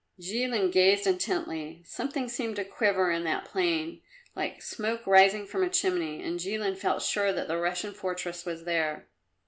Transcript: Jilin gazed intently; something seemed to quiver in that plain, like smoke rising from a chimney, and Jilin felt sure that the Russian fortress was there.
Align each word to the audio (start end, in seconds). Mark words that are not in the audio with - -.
Jilin 0.19 0.71
gazed 0.71 1.05
intently; 1.05 1.83
something 1.85 2.27
seemed 2.27 2.55
to 2.55 2.65
quiver 2.65 3.11
in 3.11 3.23
that 3.25 3.45
plain, 3.45 4.01
like 4.35 4.63
smoke 4.63 5.05
rising 5.05 5.45
from 5.45 5.63
a 5.63 5.69
chimney, 5.69 6.23
and 6.23 6.39
Jilin 6.39 6.75
felt 6.75 7.03
sure 7.03 7.31
that 7.31 7.47
the 7.47 7.59
Russian 7.59 7.93
fortress 7.93 8.43
was 8.43 8.63
there. 8.63 9.05